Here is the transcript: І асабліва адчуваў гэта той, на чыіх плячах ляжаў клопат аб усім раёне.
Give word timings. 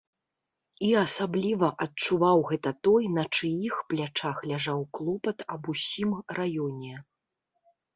І 0.87 0.87
асабліва 1.05 1.69
адчуваў 1.87 2.37
гэта 2.53 2.73
той, 2.89 3.03
на 3.19 3.27
чыіх 3.37 3.73
плячах 3.93 4.43
ляжаў 4.49 4.85
клопат 4.97 5.37
аб 5.57 5.63
усім 5.79 6.21
раёне. 6.41 6.93